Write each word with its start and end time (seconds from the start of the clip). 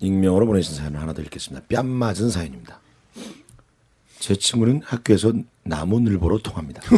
익명으로 0.00 0.46
보내신 0.46 0.74
사연을 0.76 1.00
하나 1.00 1.12
더 1.12 1.22
읽겠습니다. 1.22 1.66
뺨 1.68 1.86
맞은 1.86 2.30
사연입니다. 2.30 2.80
제 4.18 4.34
친구는 4.36 4.82
학교에서 4.84 5.32
나무늘보로 5.64 6.38
통합니다. 6.38 6.82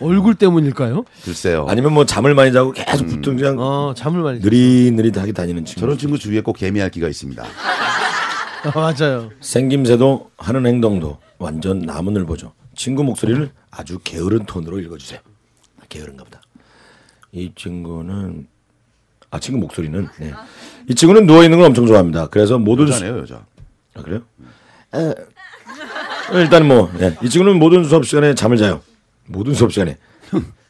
얼굴 0.00 0.34
때문일까요? 0.34 1.04
글쎄요. 1.24 1.66
아니면 1.68 1.92
뭐 1.92 2.06
잠을 2.06 2.34
많이 2.34 2.52
자고 2.52 2.72
계속 2.72 3.06
붙은 3.06 3.36
그냥 3.36 3.58
어 3.58 3.92
잠을 3.94 4.22
많이. 4.22 4.40
느릿느릿하게 4.40 5.32
다니는 5.32 5.66
친구. 5.66 5.80
저런 5.80 5.98
친구 5.98 6.18
주위에 6.18 6.40
꼭 6.40 6.54
개미핥기가 6.54 7.06
있습니다. 7.06 7.44
아, 8.64 8.72
맞아요. 8.74 9.30
생김새도 9.40 10.30
하는 10.38 10.66
행동도 10.66 11.18
완전 11.38 11.80
나무늘보죠. 11.80 12.52
친구 12.74 13.04
목소리를 13.04 13.50
아주 13.70 13.98
게으른 14.02 14.44
톤으로 14.46 14.80
읽어주세요. 14.80 15.20
아, 15.80 15.82
게으른가 15.88 16.24
보다. 16.24 16.40
이 17.32 17.52
친구는 17.54 18.48
아 19.30 19.38
친구 19.38 19.60
목소리는 19.60 20.08
네. 20.18 20.32
이 20.88 20.94
친구는 20.94 21.26
누워 21.26 21.44
있는 21.44 21.58
걸 21.58 21.66
엄청 21.68 21.86
좋아합니다. 21.86 22.26
그래서 22.28 22.58
모든 22.58 22.86
수... 22.86 22.92
여자네요, 22.92 23.18
여자. 23.18 23.44
아 23.94 24.02
그래요? 24.02 24.22
어, 24.92 25.14
일단 26.34 26.66
뭐 26.66 26.90
예. 27.00 27.16
이 27.22 27.28
친구는 27.28 27.58
모든 27.58 27.84
수업 27.84 28.04
시간에 28.04 28.34
잠을 28.34 28.56
자요. 28.56 28.82
모든 29.26 29.54
수업 29.54 29.72
시간에 29.72 29.96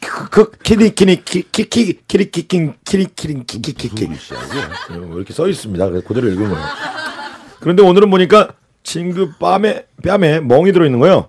그, 0.00 0.28
그 0.28 0.50
키리 0.62 0.94
키리 0.94 1.24
키키 1.24 2.00
키리 2.06 2.30
키킹 2.30 2.74
키리 2.84 3.06
키링 3.14 3.44
키키키키 3.46 4.08
뭐 4.90 5.16
이렇게 5.16 5.32
써 5.32 5.48
있습니다. 5.48 5.88
그래서 5.88 6.06
그대로 6.06 6.28
읽은 6.28 6.50
거예요. 6.50 6.66
그런데 7.60 7.82
오늘은 7.82 8.10
보니까 8.10 8.54
친구 8.82 9.32
뺨에 9.38 9.86
뺨에 10.02 10.40
멍이 10.40 10.72
들어 10.72 10.84
있는 10.84 10.98
거예요. 10.98 11.28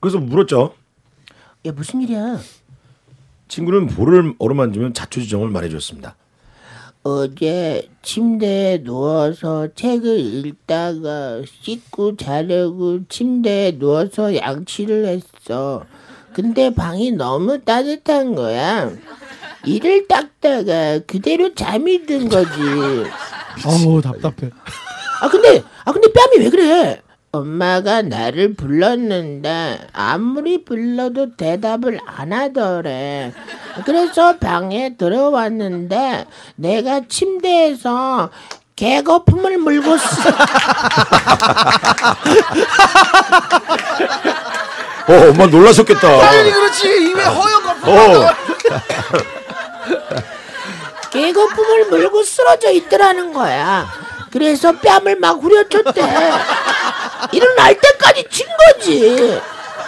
그래서 0.00 0.18
물었죠. 0.18 0.74
야 1.66 1.72
무슨 1.72 2.02
일이야? 2.02 2.38
친구는 3.48 3.86
볼을 3.86 4.34
어루만지면 4.38 4.94
자초지종을 4.94 5.48
말해줬습니다. 5.48 6.16
어제 7.02 7.88
침대에 8.02 8.82
누워서 8.82 9.68
책을 9.74 10.18
읽다가 10.18 11.42
씻고 11.62 12.16
자려고 12.16 13.00
침대에 13.08 13.78
누워서 13.78 14.34
양치를 14.36 15.06
했어. 15.06 15.84
근데 16.32 16.74
방이 16.74 17.12
너무 17.12 17.60
따뜻한 17.64 18.34
거야. 18.34 18.90
이를 19.64 20.06
닦다가 20.06 21.00
그대로 21.06 21.54
잠이 21.54 22.04
든 22.06 22.28
거지. 22.28 22.50
아우 23.64 24.00
답답해. 24.00 24.50
아 25.20 25.28
근데 25.28 25.62
아 25.84 25.92
근데 25.92 26.08
뺨이 26.12 26.44
왜 26.44 26.50
그래? 26.50 27.02
엄마가 27.30 28.02
나를 28.02 28.54
불렀는데 28.54 29.88
아무리 29.92 30.64
불러도 30.64 31.36
대답을 31.36 32.00
안 32.06 32.32
하더래. 32.32 33.32
그래서 33.84 34.36
방에 34.38 34.96
들어왔는데 34.96 36.26
내가 36.56 37.02
침대에서 37.06 38.30
개거품을 38.76 39.58
물고 39.58 39.96
있어. 39.96 40.30
어 45.08 45.30
엄마 45.30 45.46
놀라셨겠다. 45.46 46.18
당연히 46.18 46.50
그렇지. 46.50 47.10
입에 47.10 47.22
허연 47.22 47.62
거. 47.62 47.70
어 47.90 48.34
개거품을 51.10 51.86
물고 51.90 52.22
쓰러져 52.22 52.70
있더라는 52.70 53.32
거야. 53.34 53.86
그래서 54.30 54.72
뺨을 54.72 55.16
막 55.18 55.42
후려쳤대. 55.42 56.02
일어날 57.32 57.78
때까지 57.78 58.24
친 58.30 58.46
거지. 58.56 59.40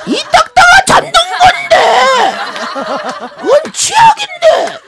이 0.06 0.22
딱딱아 0.32 0.84
잠든 0.86 1.12
건데. 1.12 2.34
그건 3.38 3.72
취약인데. 3.72 4.78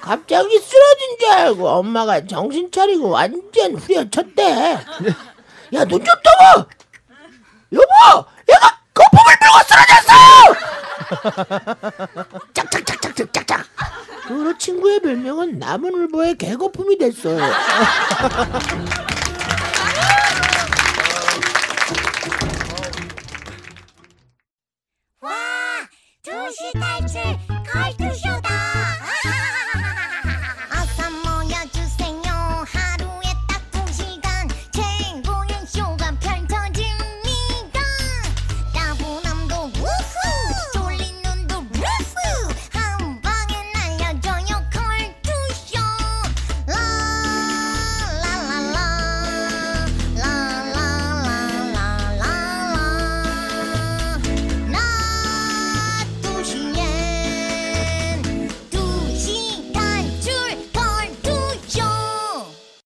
갑자기 0.00 0.58
쓰러진 0.60 1.18
줄 1.18 1.28
알고 1.30 1.68
엄마가 1.68 2.26
정신 2.26 2.70
차리고 2.70 3.08
완전 3.10 3.74
후려쳤대. 3.76 4.78
야, 5.74 5.84
눈 5.84 6.04
좀 6.04 6.14
떠봐. 6.22 6.66
여보, 7.72 8.26
얘가 8.48 8.78
거품을 8.94 9.34
물고 9.40 9.58
쓰러졌어. 9.66 10.12
짝짝짝짝짝짝짝. 12.54 13.64
그로 14.28 14.56
친구의 14.56 15.00
별명은 15.00 15.58
나무늘보의 15.58 16.36
개거품이 16.36 16.98
됐어요. 16.98 17.38
Witajcie, 26.60 27.38
Kajtuś 27.72 28.25